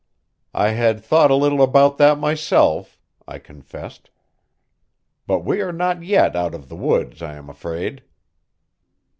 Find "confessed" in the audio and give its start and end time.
3.37-4.09